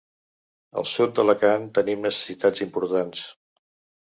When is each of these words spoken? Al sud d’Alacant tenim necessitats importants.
Al 0.81 0.87
sud 0.91 1.13
d’Alacant 1.19 1.67
tenim 1.79 2.01
necessitats 2.09 2.65
importants. 2.69 3.23